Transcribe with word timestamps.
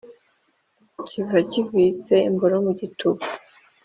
kiva 1.05 1.39
kivitse: 1.49 2.15
imboro 2.29 2.55
mu 2.65 2.71
gituba. 2.79 3.21